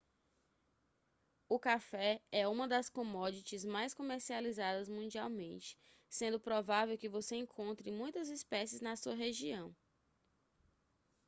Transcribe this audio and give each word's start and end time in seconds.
o 1.47 1.59
café 1.59 2.23
é 2.31 2.47
uma 2.47 2.67
das 2.67 2.89
commodities 2.89 3.63
mais 3.63 3.93
comercializadas 3.93 4.89
mundialmente 4.89 5.77
sendo 6.09 6.39
provável 6.39 6.97
que 6.97 7.07
você 7.07 7.35
encontre 7.35 7.91
muitas 7.91 8.27
espécies 8.27 8.81
na 8.81 8.95
sua 8.95 9.13
região 9.13 9.75